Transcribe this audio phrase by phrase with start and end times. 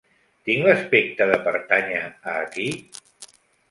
[0.49, 2.71] Tinc l'aspecte de pertànyer a aquí?